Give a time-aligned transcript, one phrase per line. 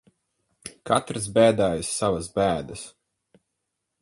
[0.91, 2.87] Katrs bēdājas savas bēdas.